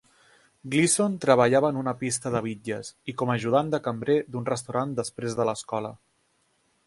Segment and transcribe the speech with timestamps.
[0.75, 4.99] Gleason treballava en una pista de bitlles i com a ajudant de cambrer d'un restaurant
[5.03, 5.93] després de l'escola.